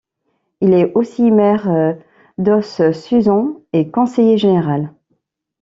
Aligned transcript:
Il 0.61 0.73
est 0.73 0.91
aussi 0.95 1.29
maire 1.29 1.95
d'Ousse-Suzan 2.39 3.61
et 3.71 3.91
conseiller 3.91 4.35
général. 4.35 4.91